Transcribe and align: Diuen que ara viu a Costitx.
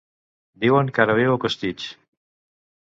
Diuen 0.63 0.89
que 0.95 1.03
ara 1.05 1.19
viu 1.21 1.37
a 1.37 1.39
Costitx. 1.45 1.89